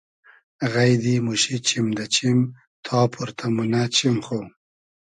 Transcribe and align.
غݷدی 0.71 1.15
موشی 1.25 1.57
چیم 1.67 1.87
دۂ 1.97 2.05
چیم 2.13 2.39
تا 2.85 2.99
پۉرتۂ 3.11 3.45
مونۂ 3.55 3.83
چیم 3.95 4.17
خو 4.25 4.39